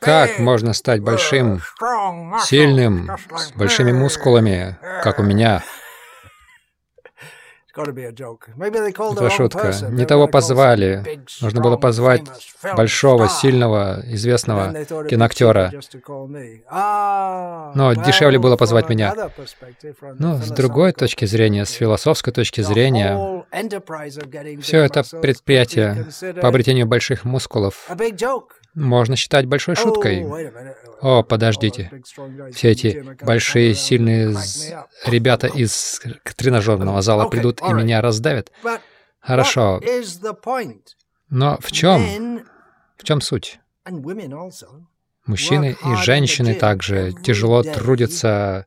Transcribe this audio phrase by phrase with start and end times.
[0.00, 1.60] Как можно стать большим,
[2.44, 5.62] сильным, с большими мускулами, как у меня?
[7.74, 9.72] Это шутка.
[9.88, 11.22] Не того позвали.
[11.40, 12.22] Нужно было позвать
[12.76, 15.72] большого, сильного, известного киноактера.
[17.74, 19.14] Но дешевле было позвать меня.
[20.18, 23.44] Но с другой точки зрения, с философской точки зрения,
[24.60, 26.06] все это предприятие
[26.42, 27.88] по обретению больших мускулов
[28.74, 30.26] можно считать большой шуткой.
[31.00, 31.90] О, подождите.
[32.52, 34.34] Все эти большие, сильные
[35.06, 36.00] ребята из
[36.36, 38.50] тренажерного зала придут и меня раздавят.
[39.20, 39.80] Хорошо.
[41.28, 42.44] Но в чем?
[42.96, 43.58] В чем суть?
[45.26, 48.66] Мужчины и женщины также тяжело трудятся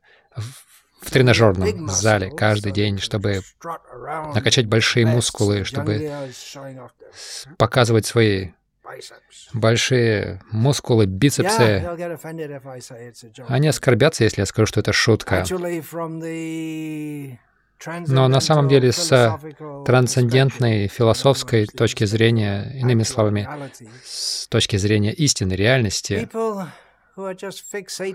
[1.00, 3.42] в тренажерном зале каждый день, чтобы
[4.34, 6.10] накачать большие мускулы, чтобы
[7.58, 8.50] показывать свои
[9.52, 11.84] большие мускулы, бицепсы.
[13.48, 15.44] Они оскорбятся, если я скажу, что это шутка.
[18.08, 19.38] Но на самом деле с
[19.84, 23.48] трансцендентной философской точки зрения, иными словами,
[24.04, 26.28] с точки зрения истины, реальности,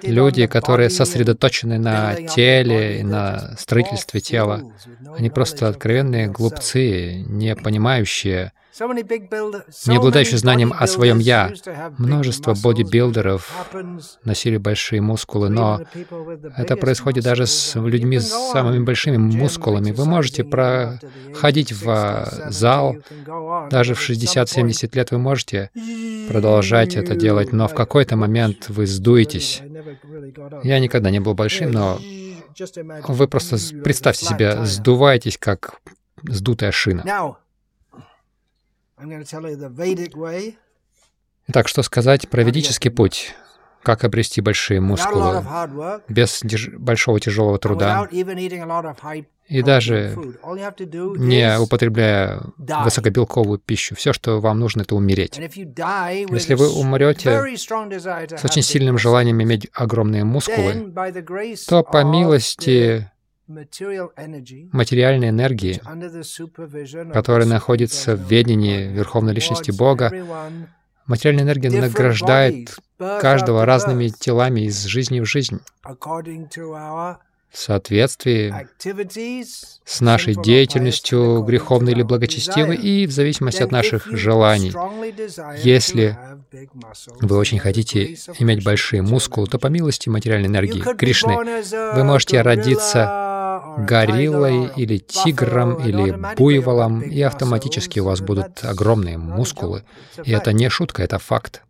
[0.03, 4.73] люди, которые сосредоточены на теле и на строительстве тела,
[5.17, 11.51] они просто откровенные глупцы, не понимающие не обладающий знанием о своем «я».
[11.97, 13.69] Множество бодибилдеров
[14.23, 15.81] носили большие мускулы, но
[16.57, 19.91] это происходит даже с людьми с самыми большими мускулами.
[19.91, 22.95] Вы можете проходить в зал,
[23.69, 25.69] даже в 60-70 лет вы можете
[26.29, 29.61] продолжать это делать, но в какой-то момент вы сдуетесь.
[30.63, 31.99] Я никогда не был большим, но
[33.07, 35.79] вы просто представьте себе, сдуваетесь, как
[36.23, 37.35] сдутая шина.
[41.47, 43.35] Итак, что сказать про ведический путь?
[43.83, 45.43] Как обрести большие мускулы
[46.07, 46.41] без
[46.77, 50.15] большого тяжелого труда и даже
[51.17, 53.95] не употребляя высокобелковую пищу.
[53.95, 55.37] Все, что вам нужно, это умереть.
[55.37, 60.93] Если вы умрете с очень сильным желанием иметь огромные мускулы,
[61.67, 63.11] то по милости
[64.71, 65.81] материальной энергии,
[67.11, 70.11] которая находится в ведении Верховной Личности Бога,
[71.05, 75.59] материальная энергия награждает каждого разными телами из жизни в жизнь.
[77.51, 78.53] в соответствии
[79.83, 84.73] с нашей деятельностью, греховной или благочестивой, и в зависимости от наших желаний.
[85.61, 86.17] Если
[87.19, 91.61] вы очень хотите иметь большие мускулы, то по милости материальной энергии Кришны
[91.93, 93.27] вы можете родиться
[93.77, 99.83] гориллой или тигром или буйволом, и автоматически у вас будут огромные мускулы.
[100.23, 101.63] И это не шутка, это факт.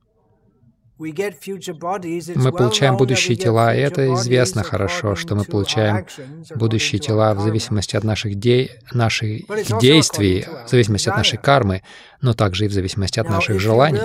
[1.02, 6.06] Мы получаем будущие тела, и это известно хорошо, что мы получаем
[6.54, 8.70] будущие тела в зависимости от наших, де...
[8.94, 9.48] наших
[9.82, 11.82] действий, в зависимости от нашей кармы,
[12.22, 14.00] но также и в зависимости от наших желаний.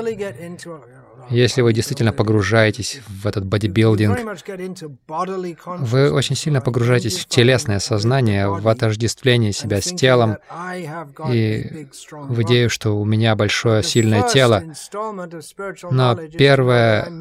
[1.31, 4.19] Если вы действительно погружаетесь в этот бодибилдинг,
[5.81, 10.39] вы очень сильно погружаетесь в телесное сознание, в отождествление себя с телом
[11.29, 14.63] и в идею, что у меня большое сильное тело.
[15.91, 17.13] Но первое,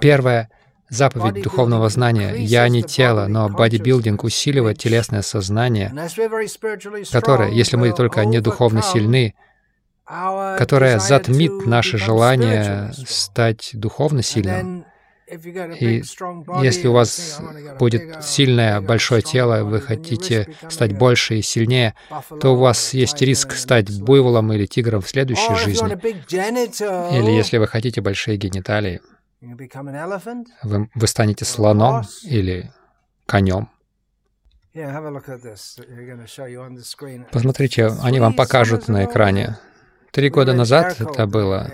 [0.00, 0.50] первое
[0.88, 5.92] заповедь духовного знания «Я не тело», но бодибилдинг усиливает телесное сознание,
[7.12, 9.34] которое, если мы только не духовно сильны,
[10.08, 14.86] которая затмит наше желание стать духовно сильным.
[15.30, 16.02] И
[16.62, 17.38] если у вас
[17.78, 21.94] будет сильное, большое тело, вы хотите стать больше и сильнее,
[22.40, 25.92] то у вас есть риск стать буйволом или тигром в следующей жизни.
[27.14, 29.02] Или если вы хотите большие гениталии,
[30.62, 32.72] вы, вы станете слоном или
[33.26, 33.68] конем.
[37.32, 39.58] Посмотрите, они вам покажут на экране.
[40.18, 41.70] Три года назад это было.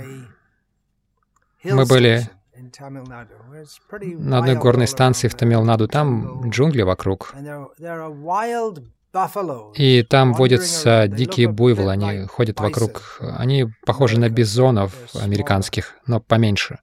[1.62, 2.28] Мы были
[4.18, 5.88] на одной горной станции в Тамилнаду.
[5.88, 7.34] Там джунгли вокруг.
[9.74, 13.20] И там водятся дикие буйволы, они ходят вокруг.
[13.20, 16.78] Они похожи на бизонов американских, но поменьше.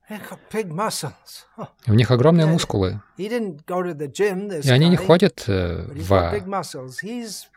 [1.87, 3.01] У них огромные мускулы.
[3.17, 6.33] И они не ходят э, в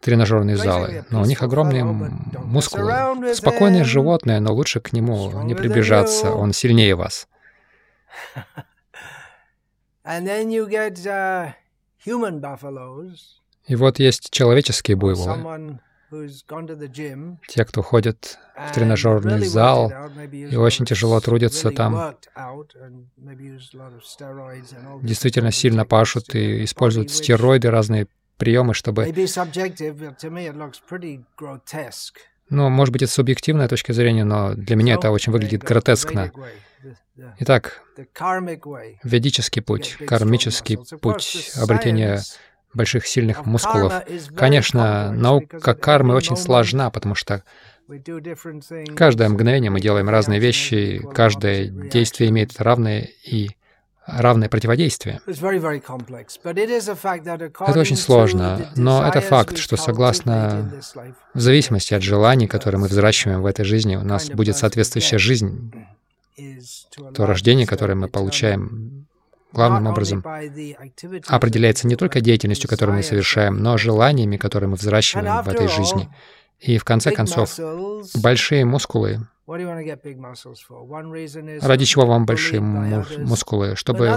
[0.03, 3.35] тренажерные залы, но у них огромные мускулы.
[3.35, 7.29] Спокойное животное, но лучше к нему не приближаться, он сильнее вас.
[10.05, 11.55] And then you get uh,
[12.05, 15.79] human buffaloes, и вот есть человеческие буйволы.
[17.49, 19.93] те, кто ходит в тренажерный зал
[20.33, 22.17] и очень тяжело трудятся там,
[25.03, 28.07] действительно сильно пашут и используют стероиды, разные
[28.37, 29.13] приемы, чтобы...
[32.51, 36.31] Ну, может быть, это субъективная точка зрения, но для меня это очень выглядит гротескно.
[37.39, 37.83] Итак,
[39.03, 42.21] ведический путь, кармический путь обретения
[42.75, 43.93] больших сильных мускулов.
[44.37, 47.43] Конечно, наука кармы очень сложна, потому что
[48.97, 53.51] каждое мгновение мы делаем разные вещи, каждое действие имеет равное и
[54.07, 55.21] равное противодействие.
[57.67, 60.73] Это очень сложно, но это факт, что согласно,
[61.35, 65.73] в зависимости от желаний, которые мы взращиваем в этой жизни, у нас будет соответствующая жизнь,
[67.15, 69.04] то рождение, которое мы получаем
[69.55, 70.25] главным образом
[71.27, 76.09] определяется не только деятельностью, которую мы совершаем, но желаниями, которые мы взращиваем в этой жизни.
[76.61, 77.59] И в конце концов,
[78.15, 79.27] большие мускулы
[81.61, 83.77] Ради чего вам большие мускулы?
[83.77, 84.09] Чтобы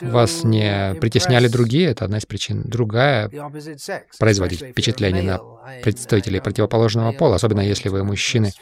[0.00, 2.62] вас не притесняли другие, это одна из причин.
[2.62, 3.28] Другая—
[4.18, 5.40] производить впечатление на
[5.82, 8.52] представителей противоположного пола, особенно если вы мужчины.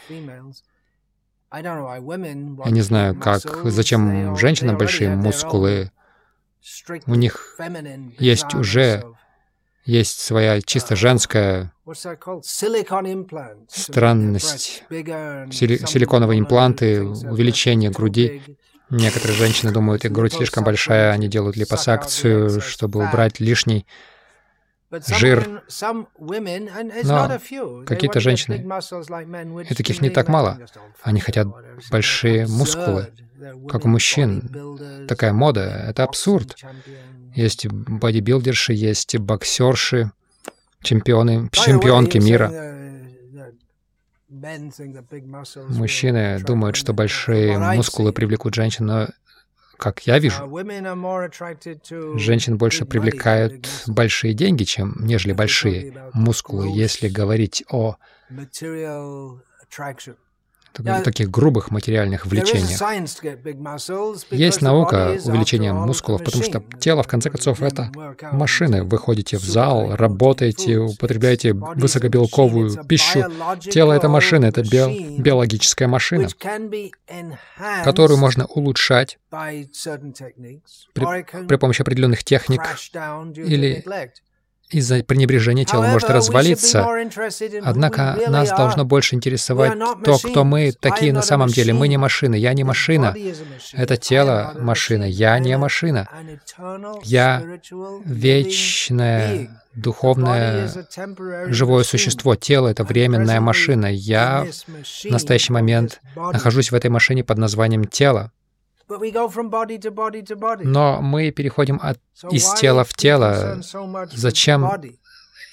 [1.55, 5.91] Я не знаю, как, зачем женщинам большие мускулы.
[7.05, 7.57] У них
[8.19, 9.03] есть уже
[9.85, 11.71] есть своя чисто женская
[13.69, 14.83] странность.
[14.89, 18.41] Сили силиконовые импланты, увеличение груди.
[18.89, 23.85] Некоторые женщины думают, их грудь слишком большая, они делают липосакцию, чтобы убрать лишний
[25.07, 25.63] жир.
[27.03, 27.39] Но
[27.85, 28.55] какие-то женщины,
[29.69, 30.59] и таких не так мало,
[31.01, 31.47] они хотят
[31.91, 33.11] большие мускулы,
[33.69, 35.07] как у мужчин.
[35.07, 36.55] Такая мода— это абсурд.
[37.35, 40.11] Есть бодибилдерши, есть боксерши,
[40.81, 42.51] чемпионы, чемпионки мира.
[45.69, 49.07] Мужчины думают, что большие мускулы привлекут женщин, но
[49.77, 50.43] как я вижу,
[52.17, 57.97] женщин больше привлекают большие деньги, чем нежели большие мускулы, если говорить о
[61.03, 62.81] таких грубых материальных влечениях.
[64.31, 67.91] Есть наука увеличения мускулов, потому что тело, в конце концов, это
[68.31, 68.83] машины.
[68.83, 73.23] Вы ходите в зал, работаете, употребляете высокобелковую пищу.
[73.61, 76.27] Тело— это машина, это би биологическая машина,
[77.83, 79.17] которую можно улучшать
[80.93, 82.61] при, при помощи определенных техник
[83.35, 83.83] или
[84.69, 86.85] из-за пренебрежения тело может развалиться.
[87.63, 89.73] Однако нас должно больше интересовать
[90.03, 91.73] то, кто мы такие на самом деле.
[91.73, 93.15] Мы не машины, я не машина.
[93.73, 96.07] Это тело машина, я не машина.
[97.03, 97.43] Я
[98.05, 100.69] вечное, духовное,
[101.47, 102.35] живое существо.
[102.35, 103.87] Тело— это временная машина.
[103.87, 104.47] Я
[105.05, 108.31] в настоящий момент нахожусь в этой машине под названием тело.
[110.65, 111.99] Но мы переходим от,
[112.29, 113.61] из тела в тело.
[114.11, 114.69] Зачем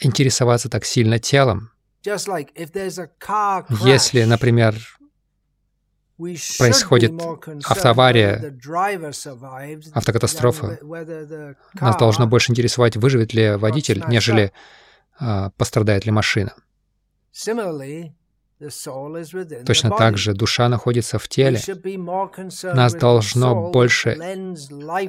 [0.00, 1.70] интересоваться так сильно телом?
[3.84, 4.74] Если, например,
[6.58, 7.12] происходит
[7.64, 8.54] автоавария,
[9.94, 10.78] автокатастрофа,
[11.80, 14.52] нас должно больше интересовать, выживет ли водитель, нежели
[15.18, 16.54] а, пострадает ли машина.
[19.66, 21.60] Точно так же душа находится в теле.
[22.74, 24.12] Нас должно больше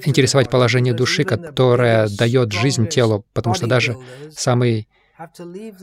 [0.03, 3.98] интересовать положение души, которое дает жизнь телу, потому что даже
[4.31, 4.88] самый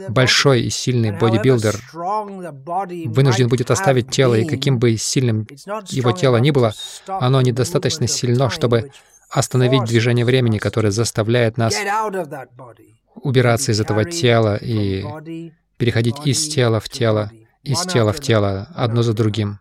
[0.08, 5.46] большой и сильный бодибилдер вынужден будет оставить тело, и каким бы сильным
[5.88, 6.72] его тело ни было,
[7.06, 8.90] оно недостаточно сильно, чтобы
[9.28, 11.74] остановить движение времени, которое заставляет нас
[13.14, 17.30] убираться из этого тела и переходить из тела в тело
[17.62, 19.60] из тела в тело, одно за другим.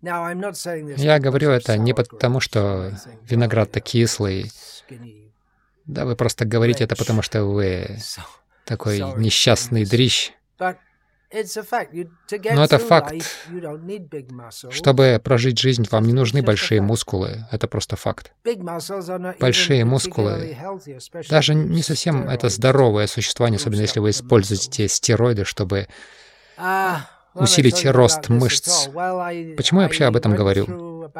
[0.00, 2.92] Я говорю это не потому, что
[3.28, 4.50] виноград-то кислый.
[5.86, 7.98] Да, вы просто говорите это потому, что вы
[8.64, 10.32] такой несчастный дрищ.
[11.30, 13.14] Но это факт.
[14.70, 17.46] Чтобы прожить жизнь, вам не нужны большие мускулы.
[17.50, 18.32] Это просто факт.
[19.40, 20.56] Большие мускулы
[21.28, 25.88] даже не совсем это здоровое существование, особенно если вы используете стероиды, чтобы
[27.34, 28.88] усилить рост мышц.
[28.88, 31.10] Почему я вообще об этом говорю?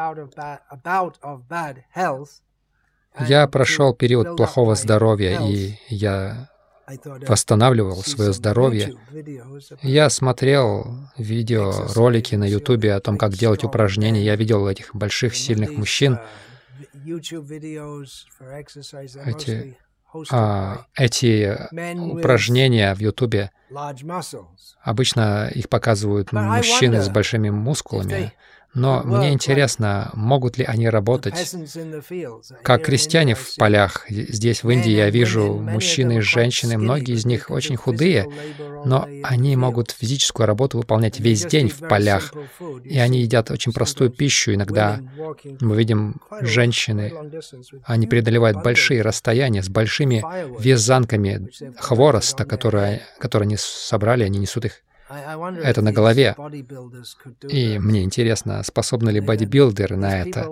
[3.26, 6.48] Я прошел период плохого здоровья, и я
[7.26, 8.94] восстанавливал свое здоровье.
[9.82, 14.22] Я смотрел видеоролики на Ютубе о том, как делать упражнения.
[14.22, 16.18] Я видел этих больших, сильных мужчин.
[19.26, 19.76] Эти
[20.30, 21.54] а, эти
[21.98, 23.50] упражнения в Ютубе,
[24.82, 28.32] обычно их показывают мужчины с большими мускулами,
[28.74, 31.54] но мне интересно, могут ли они работать
[32.62, 34.04] как крестьяне в полях.
[34.08, 38.26] Здесь, в Индии, я вижу мужчины и женщины, многие из них очень худые,
[38.84, 42.32] но они могут физическую работу выполнять весь день в полях,
[42.84, 44.54] и они едят очень простую пищу.
[44.54, 45.00] Иногда
[45.60, 47.12] мы видим женщины,
[47.84, 50.24] они преодолевают большие расстояния с большими
[50.60, 51.48] вязанками
[51.78, 56.36] хвороста, которые, которые они собрали, они несут их это на голове.
[57.48, 60.48] И мне интересно, способны ли бодибилдеры на это?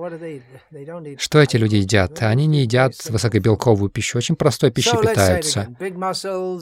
[1.18, 2.22] Что эти люди едят?
[2.22, 5.68] Они не едят высокобелковую пищу, очень простой пищей питаются.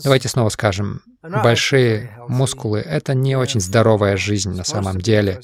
[0.02, 5.40] Давайте снова скажем, большие мускулы— это не очень здоровая жизнь на самом деле.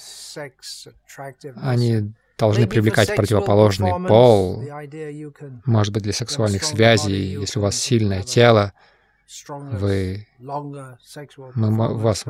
[1.57, 4.65] Они должны привлекать противоположный пол,
[5.65, 8.73] может быть, для сексуальных связей, если у вас сильное тело,
[9.49, 12.25] вы, мы, вас,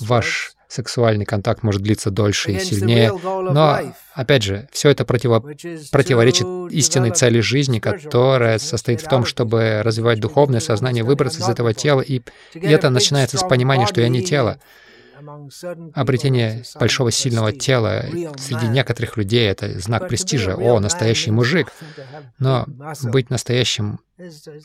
[0.00, 3.12] ваш сексуальный контакт может длиться дольше и сильнее.
[3.12, 9.82] Но, опять же, все это противо, противоречит истинной цели жизни, которая состоит в том, чтобы
[9.82, 12.00] развивать духовное сознание, выбраться из этого тела.
[12.00, 12.22] И,
[12.54, 14.60] и это начинается с понимания, что я не тело.
[15.94, 18.04] Обретение большого сильного тела
[18.38, 20.54] среди некоторых людей— это знак престижа.
[20.54, 21.72] О, настоящий мужик!
[22.38, 22.66] Но
[23.02, 23.98] быть настоящим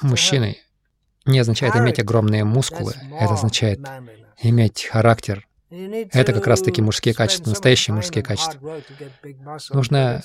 [0.02, 0.60] мужчиной
[1.26, 3.80] не означает иметь огромные мускулы, это означает
[4.42, 5.48] иметь характер.
[6.12, 8.60] Это как раз-таки мужские качества, настоящие мужские качества.
[9.72, 10.22] Нужно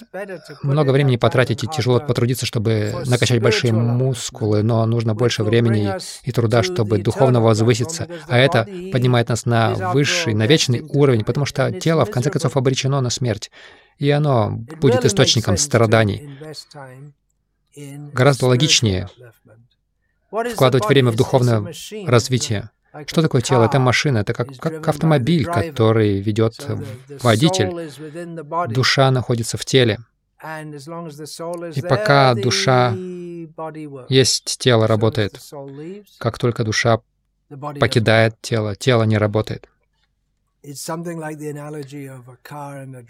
[0.63, 5.91] много времени потратить и тяжело потрудиться, чтобы накачать большие мускулы, но нужно больше времени
[6.23, 8.09] и труда, чтобы духовно возвыситься.
[8.27, 12.57] А это поднимает нас на высший, на вечный уровень, потому что тело, в конце концов,
[12.59, 13.51] обречено на смерть,
[13.97, 14.51] и оно
[14.81, 16.29] будет источником страданий.
[18.13, 19.09] Гораздо логичнее
[20.31, 21.73] вкладывать время в духовное
[22.07, 22.71] развитие.
[23.07, 23.65] Что такое тело?
[23.65, 26.67] Это машина, это как, как автомобиль, который ведет
[27.23, 27.91] водитель.
[28.73, 29.99] Душа находится в теле.
[31.75, 32.95] И пока душа
[34.09, 35.41] есть, тело работает.
[36.19, 37.01] Как только душа
[37.81, 39.69] покидает тело, тело не работает.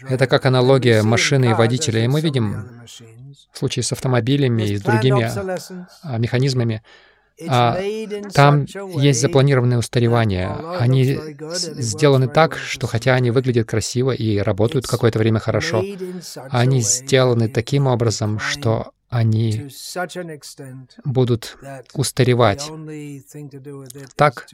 [0.09, 2.03] Это как аналогия машины и водителя.
[2.05, 2.83] И мы видим
[3.51, 5.29] в случае с автомобилями и с другими
[6.03, 6.83] а, механизмами,
[7.47, 7.79] а,
[8.33, 8.65] там
[8.97, 10.49] есть запланированное устаревание.
[10.79, 11.17] Они
[11.53, 15.83] сделаны так, что хотя они выглядят красиво и работают какое-то время хорошо,
[16.49, 19.69] они сделаны таким образом, что они
[21.03, 21.57] будут
[21.93, 22.69] устаревать
[24.15, 24.47] так,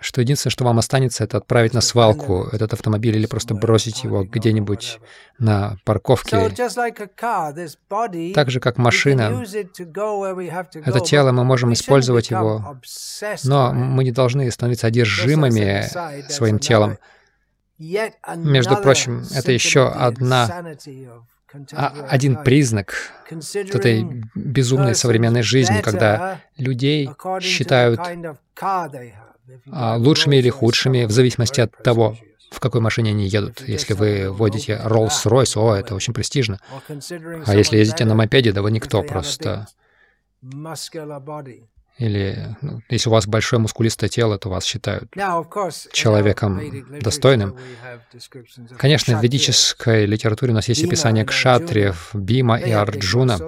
[0.00, 4.24] что единственное, что вам останется, это отправить на свалку этот автомобиль или просто бросить его
[4.24, 4.98] где-нибудь
[5.38, 6.48] на парковке.
[8.34, 9.44] Так же, как машина,
[10.74, 12.78] это тело, мы можем использовать его,
[13.44, 15.84] но мы не должны становиться одержимыми
[16.30, 16.98] своим телом.
[17.78, 20.76] Между прочим, это еще одна
[22.08, 23.12] один признак
[23.54, 27.10] этой безумной современной жизни, когда людей
[27.40, 28.00] считают
[29.70, 32.16] а, лучшими или худшими в зависимости от того,
[32.50, 33.62] в какой машине они едут.
[33.66, 36.60] Если вы водите Rolls-Royce, о, это очень престижно.
[37.46, 39.66] А если ездите на мопеде, да вы никто просто.
[41.98, 45.10] Или ну, если у вас большое мускулистое тело, то вас считают
[45.92, 46.60] человеком
[47.00, 47.56] достойным.
[48.76, 53.38] Конечно, в ведической литературе у нас есть описание кшатриев, Бима и Арджуна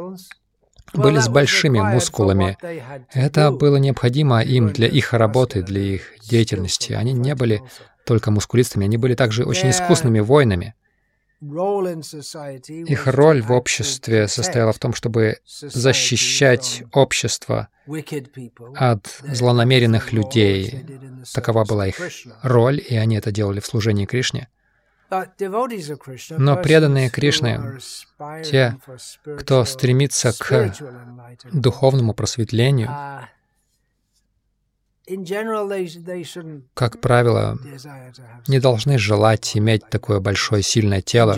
[0.94, 2.56] были с большими мускулами.
[3.12, 6.92] Это было необходимо им для их работы, для их деятельности.
[6.92, 7.62] Они не были
[8.06, 10.74] только мускулистами, они были также очень искусными воинами.
[11.40, 17.68] Их роль в обществе состояла в том, чтобы защищать общество
[18.74, 20.84] от злонамеренных людей.
[21.32, 22.00] Такова была их
[22.42, 24.48] роль, и они это делали в служении Кришне.
[26.30, 27.78] Но преданные Кришны,
[28.44, 28.76] те,
[29.38, 30.74] кто стремится к
[31.52, 32.90] духовному просветлению,
[36.74, 37.58] как правило,
[38.46, 41.34] не должны желать иметь такое большое сильное тело.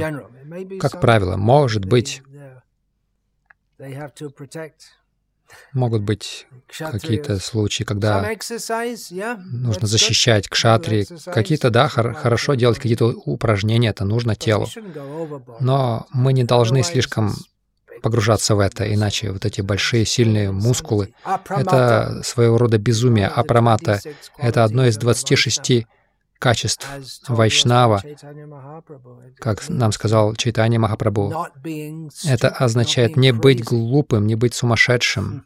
[0.80, 2.22] Как правило, может быть,
[5.72, 6.46] могут быть
[6.78, 8.28] какие-то случаи, когда
[9.38, 11.06] нужно защищать кшатри.
[11.24, 14.66] Какие-то, да, хор- хорошо делать какие-то упражнения, это нужно телу.
[15.60, 17.34] Но мы не должны слишком
[18.00, 21.14] погружаться в это, иначе вот эти большие сильные мускулы—
[21.48, 23.28] это своего рода безумие.
[23.28, 24.00] Апрамата—
[24.38, 25.86] это одно из 26
[26.40, 26.86] качеств
[27.28, 28.02] Вайшнава,
[29.38, 31.46] как нам сказал Чайтанья Махапрабху.
[32.24, 35.44] Это означает не быть глупым, не быть сумасшедшим.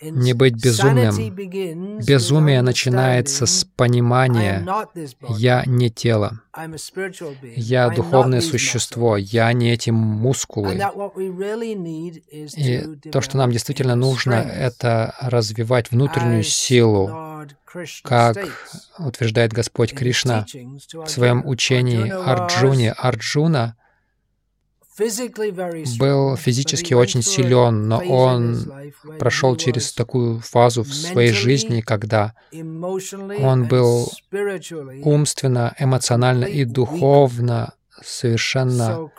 [0.00, 1.98] Не быть безумным.
[2.04, 4.66] Безумие начинается с понимания.
[5.28, 6.40] «я не тело».
[7.56, 10.74] Я духовное существо, я не эти мускулы.
[12.56, 17.46] И то, что нам действительно нужно, это развивать внутреннюю силу,
[18.02, 18.38] как
[18.98, 20.46] утверждает Господь Кришна
[20.92, 22.92] в своем учении Арджуне.
[22.92, 23.76] Арджуна
[25.98, 28.70] был физически очень силен, но он
[29.18, 34.10] прошел через такую фазу в своей жизни, когда он был
[35.04, 39.10] умственно, эмоционально и духовно совершенно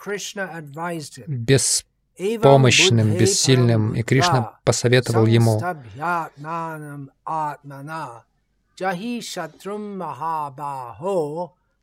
[1.27, 5.61] беспомощным, бессильным, и Кришна посоветовал ему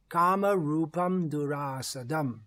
[0.09, 2.46] Kama Rupam Durasadam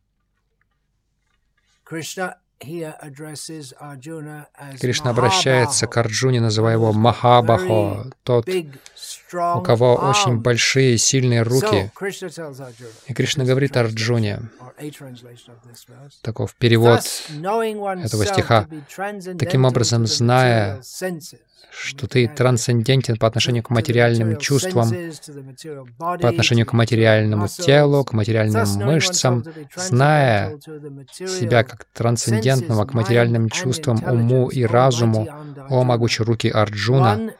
[4.79, 11.89] Кришна обращается к Арджуне, называя его Махабахо, тот, у кого очень большие сильные руки.
[13.07, 14.41] И Кришна говорит Арджуне,
[16.21, 18.67] таков перевод этого стиха,
[19.37, 20.81] таким образом, зная
[21.71, 24.89] что ты трансцендентен по отношению к материальным чувствам,
[25.97, 29.43] по отношению к материальному телу, к материальным мышцам,
[29.75, 30.59] зная
[31.11, 35.27] себя как трансцендентного к материальным чувствам, уму и разуму,
[35.69, 37.33] о могучие руки Арджуна,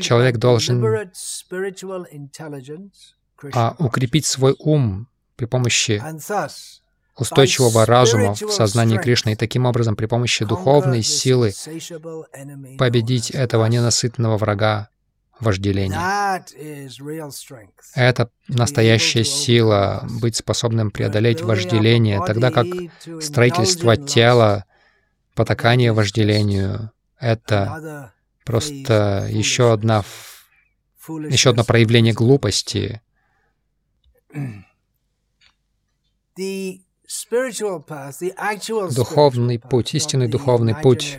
[0.00, 1.10] человек должен
[3.52, 6.02] а, укрепить свой ум при помощи
[7.16, 11.52] устойчивого разума в сознании Кришны и таким образом при помощи духовной силы
[12.78, 14.88] победить этого ненасытного врага
[15.38, 16.44] вожделения.
[17.94, 22.66] Это настоящая сила, быть способным преодолеть вожделение, тогда как
[23.20, 24.64] строительство тела,
[25.34, 28.12] потакание вожделению— это
[28.44, 30.04] просто еще одна
[31.28, 33.02] еще одно проявление глупости.
[38.94, 41.18] Духовный путь, истинный духовный путь.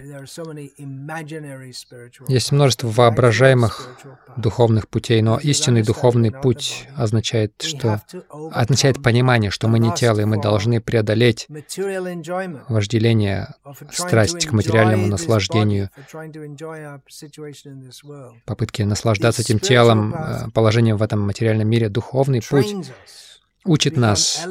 [2.28, 3.90] Есть множество воображаемых
[4.36, 8.02] духовных путей, но истинный духовный путь означает, что
[8.52, 11.48] означает понимание, что мы не тело, и мы должны преодолеть
[12.70, 13.54] вожделение,
[13.92, 15.92] страсть к материальному наслаждению,
[18.46, 21.90] попытки наслаждаться этим телом, э, положением в этом материальном мире.
[21.90, 22.76] Духовный путь
[23.66, 24.46] учит нас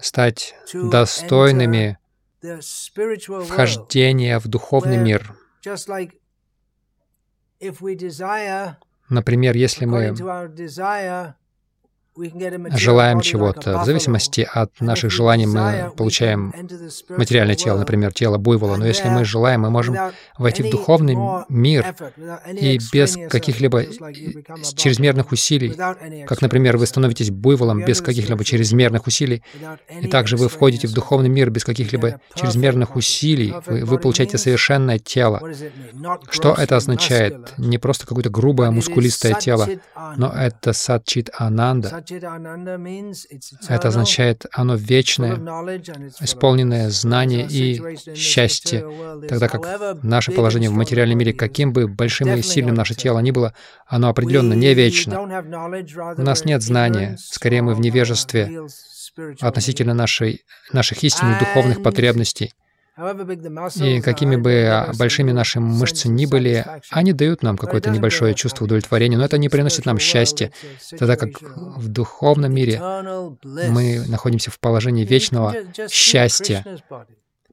[0.00, 1.98] стать достойными
[2.40, 5.34] вхождения в духовный мир.
[9.08, 10.14] Например, если мы
[12.16, 13.78] желаем чего-то.
[13.78, 16.52] В зависимости от наших желаний мы получаем
[17.08, 18.76] материальное тело, например, тело буйвола.
[18.76, 19.96] Но если мы желаем, мы можем
[20.38, 21.16] войти в духовный
[21.48, 21.94] мир
[22.52, 23.84] и без каких-либо
[24.76, 25.74] чрезмерных усилий,
[26.26, 29.42] как, например, вы становитесь буйволом без каких-либо чрезмерных усилий,
[30.00, 34.98] и также вы входите в духовный мир без каких-либо чрезмерных усилий, вы, вы получаете совершенное
[34.98, 35.42] тело.
[36.30, 37.54] Что это означает?
[37.58, 39.68] Не просто какое-то грубое мускулистое тело,
[40.16, 42.03] но это садчит ананда,
[43.68, 45.36] это означает, оно вечное,
[46.20, 48.86] исполненное знание и счастье,
[49.28, 53.30] тогда как наше положение в материальном мире, каким бы большим и сильным наше тело ни
[53.30, 53.54] было,
[53.86, 55.20] оно определенно не вечно.
[55.20, 58.66] У нас нет знания, скорее мы в невежестве
[59.40, 62.52] относительно нашей, наших истинных духовных потребностей.
[62.96, 69.18] И какими бы большими наши мышцы ни были, они дают нам какое-то небольшое чувство удовлетворения,
[69.18, 70.52] но это не приносит нам счастья,
[70.96, 72.80] тогда как в духовном мире
[73.42, 75.54] мы находимся в положении вечного
[75.88, 76.64] счастья.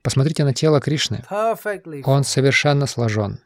[0.04, 1.24] Посмотрите на тело Кришны.
[2.04, 3.40] Он совершенно сложен.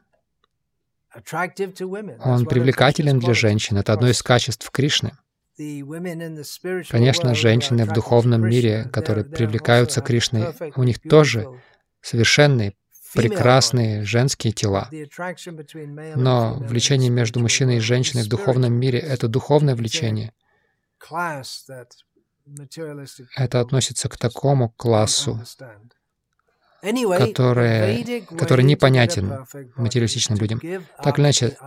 [2.23, 3.77] Он привлекателен для женщин.
[3.77, 5.13] Это одно из качеств Кришны.
[6.89, 11.47] Конечно, женщины в духовном мире, которые привлекаются Кришной, у них тоже
[12.05, 12.75] совершенные,
[13.13, 14.89] прекрасные женские тела.
[16.15, 20.33] Но влечение между мужчиной и женщиной в духовном мире— это духовное влечение.
[23.35, 25.41] Это относится к такому классу,
[26.81, 30.61] который, который непонятен материалистичным людям.
[31.03, 31.57] Так или иначе,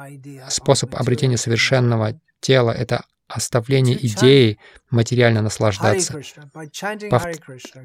[0.49, 4.59] способ обретения совершенного тела— это оставление идеи
[4.91, 6.21] материально наслаждаться.
[7.11, 7.25] Пов...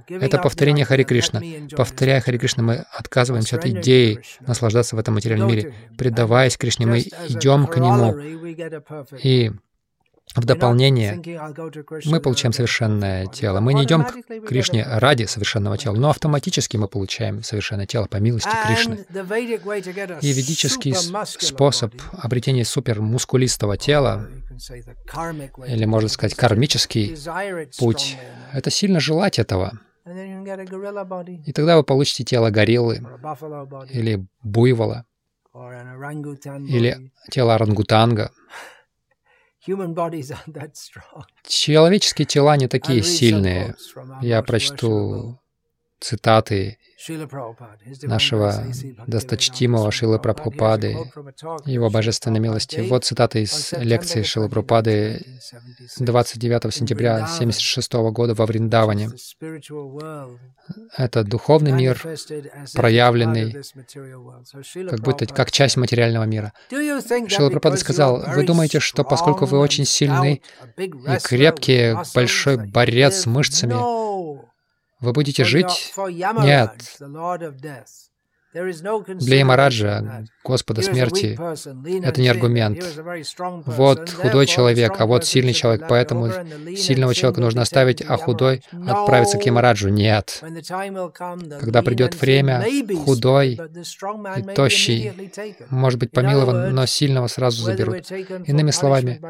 [0.09, 1.41] Это повторение Хари Кришна.
[1.75, 5.73] Повторяя Хари Кришна, мы отказываемся от идеи наслаждаться в этом материальном мире.
[5.97, 8.17] Предаваясь Кришне, мы идем к Нему.
[9.21, 9.51] И
[10.35, 11.21] В дополнение
[12.05, 13.59] мы получаем совершенное тело.
[13.59, 18.17] Мы не идем к Кришне ради совершенного тела, но автоматически мы получаем совершенное тело по
[18.17, 19.05] милости Кришны.
[20.21, 24.27] И ведический способ обретения супермускулистого тела,
[25.67, 27.15] или, можно сказать, кармический
[27.77, 28.17] путь,
[28.51, 29.79] это сильно желать этого.
[30.05, 33.01] И тогда вы получите тело гориллы
[33.89, 35.05] или буйвола
[35.53, 38.31] или тело орангутанга.
[41.47, 43.75] Человеческие тела не такие сильные.
[44.21, 45.39] Я прочту
[46.03, 46.77] цитаты
[48.03, 48.65] нашего
[49.07, 50.97] досточтимого Шилы Прабхупады,
[51.65, 52.81] его божественной милости.
[52.81, 55.25] Вот цитата из лекции Шилы Прабхупады
[55.99, 59.09] 29 сентября 1976 года во Вриндаване.
[60.97, 62.01] Это духовный мир,
[62.73, 63.55] проявленный
[64.89, 66.53] как будто как часть материального мира.
[66.69, 70.41] Шила Прабхупада сказал, вы думаете, что поскольку вы очень сильны
[70.77, 74.02] и крепкие, большой борец с мышцами,
[75.03, 75.91] вы будете жить?
[76.45, 76.95] Нет.
[79.25, 81.37] Для Ямараджа, Господа смерти,
[82.05, 82.83] это не аргумент.
[83.65, 86.29] Вот худой человек, а вот сильный человек, поэтому
[86.75, 89.89] сильного человека нужно оставить, а худой отправиться к Ямараджу.
[89.89, 90.43] Нет.
[91.59, 92.65] Когда придет время,
[93.05, 95.13] худой и тощий
[95.69, 98.11] может быть помилован, но сильного сразу заберут.
[98.11, 99.21] Иными словами,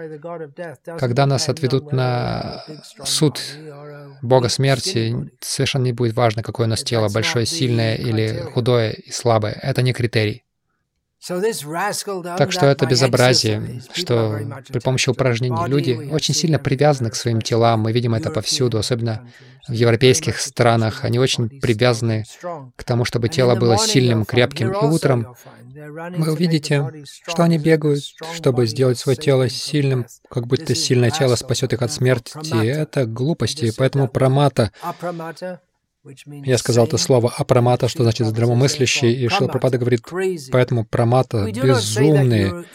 [0.98, 2.64] когда нас отведут на
[3.04, 3.40] суд
[4.22, 9.12] Бога смерти, совершенно не будет важно, какое у нас тело, большое, сильное или худое и
[9.12, 9.54] слабое.
[9.62, 10.43] Это не критерий.
[11.26, 17.82] Так что это безобразие, что при помощи упражнений люди очень сильно привязаны к своим телам.
[17.82, 19.26] Мы видим это повсюду, особенно
[19.68, 21.06] в европейских странах.
[21.06, 22.26] Они очень привязаны
[22.76, 24.74] к тому, чтобы тело было сильным, крепким.
[24.74, 25.36] И утром
[25.74, 28.04] вы увидите, что они бегают,
[28.36, 32.66] чтобы сделать свое тело сильным, как будто сильное тело спасет их от смерти.
[32.66, 34.72] Это глупости, поэтому прамата
[36.28, 40.02] я сказал это слово «апрамата», что значит «здравомыслящий», и Шила Пропада говорит,
[40.52, 42.66] поэтому прамата безумные.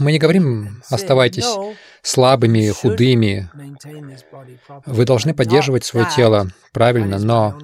[0.00, 1.46] Мы не говорим «оставайтесь
[2.02, 3.48] слабыми, худыми».
[4.86, 7.56] Вы должны поддерживать свое тело правильно, но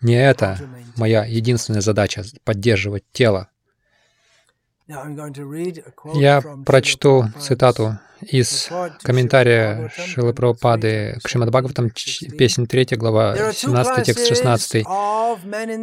[0.00, 0.58] не это
[0.96, 3.49] моя единственная задача— поддерживать тело.
[6.14, 8.68] Я прочту цитату из
[9.02, 11.90] комментария Шилы Прабхупады к Шримад Бхагаватам,
[12.38, 14.84] песня 3, глава 17, текст 16.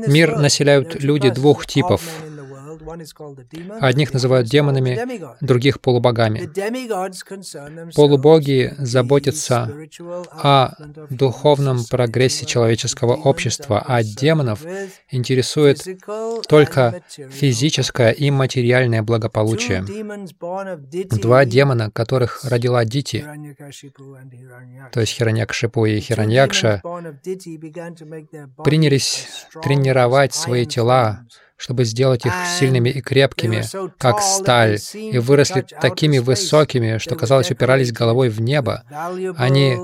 [0.08, 2.04] «Мир населяют люди двух типов
[3.82, 5.00] Одних называют демонами,
[5.42, 6.50] других— полубогами.
[7.96, 9.70] Полубоги заботятся
[10.32, 10.72] о
[11.10, 14.64] духовном прогрессе человеческого общества, а демонов
[15.10, 15.86] интересует
[16.48, 19.84] только физическое и материальное благополучие.
[21.12, 23.26] Два демона, которых родила Дити,
[24.92, 26.82] то есть Хираньякшипу и Хираньякша,
[28.64, 29.28] принялись
[29.64, 31.26] тренировать свои тела,
[31.58, 33.64] чтобы сделать их сильными и крепкими,
[33.98, 38.84] как сталь, и выросли такими высокими, что, казалось, упирались головой в небо.
[39.36, 39.78] Они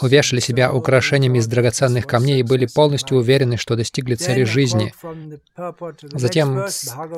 [0.00, 4.94] увешали себя украшениями из драгоценных камней и были полностью уверены, что достигли цели жизни.
[6.12, 6.64] Затем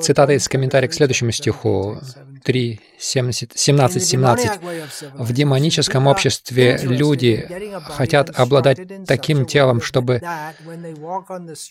[0.01, 1.99] цитата из комментария к следующему стиху
[2.43, 4.51] 3, 17, 17, 17.
[5.13, 7.47] «В демоническом обществе люди
[7.83, 10.21] хотят обладать таким телом, чтобы,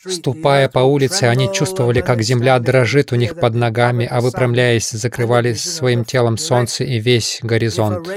[0.08, 5.54] ступая по улице, они чувствовали, как земля дрожит у них под ногами, а выпрямляясь, закрывали
[5.54, 8.08] своим телом солнце и весь горизонт.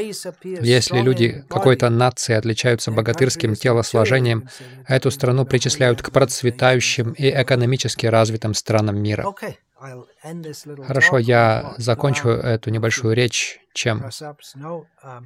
[0.44, 4.50] Если люди какой-то нации отличаются богатырским телосложением,
[4.88, 9.26] эту страну причисляют к процветающим и экономически развитым странам мира.
[10.86, 14.10] Хорошо, я закончу эту небольшую речь, чем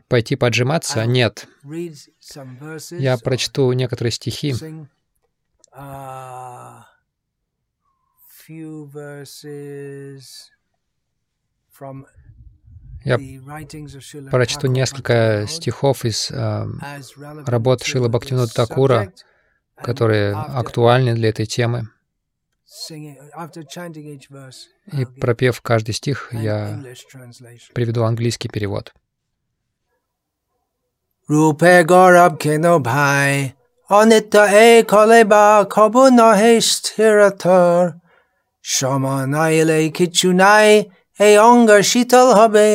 [0.07, 1.05] пойти поджиматься?
[1.05, 1.47] Нет.
[2.91, 4.53] Я прочту некоторые стихи
[8.47, 10.49] few verses
[11.71, 12.05] from
[13.05, 13.19] я
[14.31, 16.65] прочту несколько стихов из э,
[17.45, 19.11] работ Шила Бхактивинода Такура,
[19.75, 21.89] которые актуальны для этой темы.
[24.91, 26.81] И пропев каждый стих, я
[27.73, 28.93] приведу английский перевод.
[31.29, 33.53] Rupe Gaurab Kino Bhai,
[33.89, 38.02] Anita E Kaleba Kabunahe Stiratar,
[38.63, 40.83] সময় না এলে কিচ্ছু নাই,
[41.19, 42.67] এই অঙ্গা শীতল হবে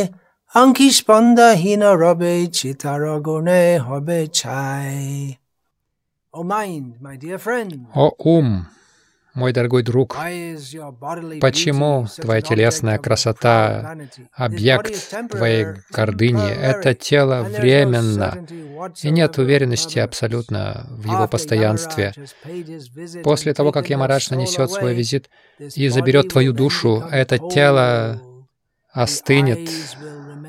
[0.54, 5.34] অঙ্কি স্পন্দহীন রবে, চিতার গুণে হবে ছাই।
[6.34, 8.48] ও মাইন্ড, মাই ডিয়ার ফ্রেন্ড। ও ওম
[9.38, 10.16] Мой дорогой друг,
[11.40, 13.96] почему твоя телесная красота,
[14.32, 18.44] объект твоей гордыни, это тело временно,
[19.00, 22.14] и нет уверенности абсолютно в его постоянстве.
[23.22, 25.30] После того, как Ямарадж нанесет свой визит
[25.76, 28.20] и заберет твою душу, это тело
[28.90, 29.70] остынет,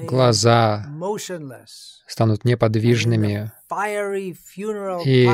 [0.07, 0.87] глаза
[2.07, 3.51] станут неподвижными,
[5.05, 5.27] и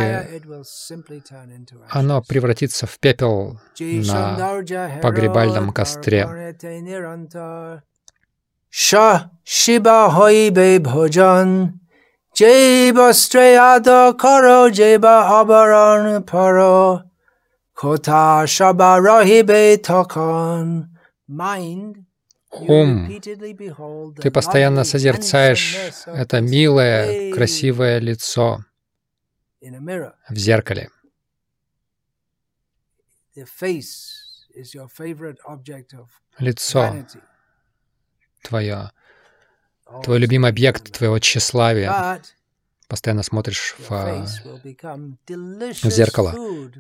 [1.90, 4.54] оно превратится в пепел на
[5.02, 6.56] погребальном костре.
[21.28, 22.05] Mind
[22.62, 23.20] ум.
[24.22, 28.64] Ты постоянно созерцаешь это милое, красивое лицо
[29.62, 30.90] в зеркале.
[36.40, 36.96] Лицо
[38.44, 38.92] твое,
[40.04, 42.22] твой любимый объект твоего тщеславия.
[42.88, 46.36] Постоянно смотришь в, в зеркало,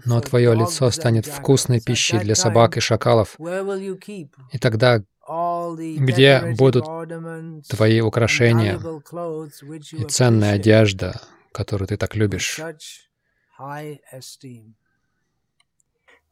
[0.05, 3.35] но твое лицо станет вкусной пищей для собак и шакалов.
[3.39, 6.85] И тогда где будут
[7.67, 8.79] твои украшения
[9.91, 11.19] и ценная одежда,
[11.51, 12.59] которую ты так любишь.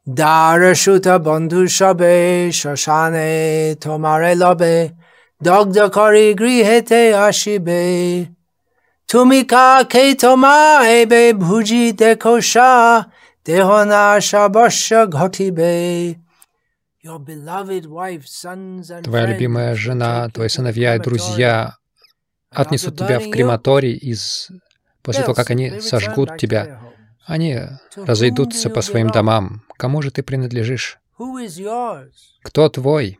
[0.06, 4.92] Дарашута бандhu shabe shashane tomare lobe
[5.42, 8.28] dogda kari grihete ashibe
[9.08, 13.06] tumika ke toma ebe bhuji dekosha
[13.46, 16.18] dehona shabasha ghotibe
[19.02, 21.76] Твоя любимая жена, твои сыновья и друзья
[22.48, 24.50] отнесут тебя в крематорий из...
[25.02, 26.80] после того, как они сожгут тебя.
[27.26, 27.60] Они
[27.94, 29.64] разойдутся по своим домам.
[29.76, 30.98] Кому же ты принадлежишь?
[32.42, 33.18] Кто твой?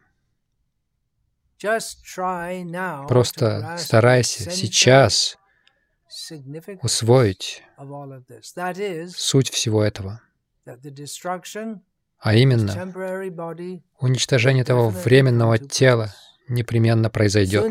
[3.09, 5.39] Просто старайся сейчас
[6.83, 7.63] усвоить
[9.15, 10.23] суть всего этого
[12.25, 12.73] а именно
[14.01, 16.09] уничтожение этого временного тела
[16.49, 17.63] непременно произойдет.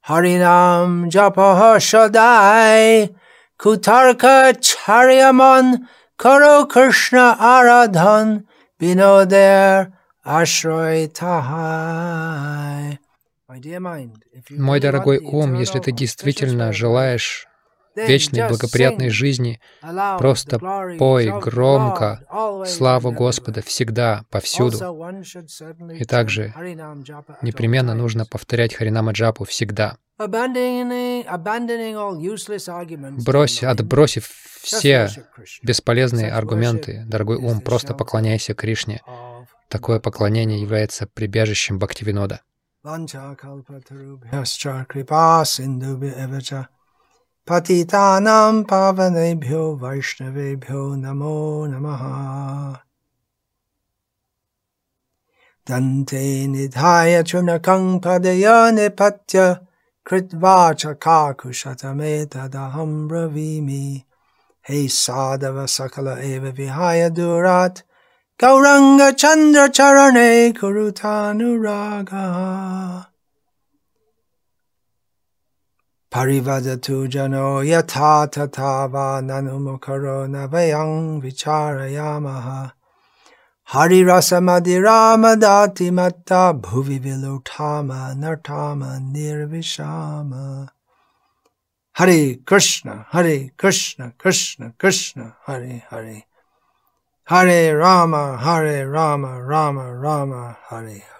[0.00, 3.14] Харинам Джапаха Шадай
[3.58, 5.86] Кутарка Чарьяман
[6.16, 9.92] Каро Кришна Арадхан Бинодер
[10.24, 12.98] Ашрой Тахай.
[14.48, 17.49] Мой дорогой ум, если ты действительно желаешь
[18.06, 19.60] вечной благоприятной жизни.
[20.18, 20.58] Просто
[20.98, 22.24] пой громко
[22.66, 24.76] славу Господа всегда, повсюду.
[25.98, 26.52] И также
[27.42, 29.96] непременно нужно повторять Харинама Джапу всегда.
[33.24, 34.28] Брось, отбросив
[34.62, 35.08] все
[35.62, 39.00] бесполезные аргументы, дорогой ум, просто поклоняйся Кришне.
[39.68, 42.42] Такое поклонение является прибежищем Бхактивинода.
[47.50, 52.00] पतितानां पावनेभ्यो वैष्णवेभ्यो नमो नमः।
[55.68, 59.56] दन्ते निधाय चुनकं पदय निपत्य
[60.06, 64.02] कृत्वा च काकुशतमेतदहं ब्रवीमि।
[64.68, 67.78] हे साधव सकल एव विहाय दूरात्,
[68.44, 73.09] गौरङ्गचन्द्रचरणे कुरुतानुरागः।
[76.10, 82.72] Parivadatu jano yatha tatha va nanumukaro navayang vicharayamaha.
[83.66, 90.68] Hari rasa madhirama dati matta bhuvi vilutama nartama nirvishama.
[91.92, 96.24] Hare Krishna, Hare Krishna, Krishna Krishna, Hare Hare.
[97.22, 101.19] Hare Rama, Hare Rama, Rama Rama, Hare Hare.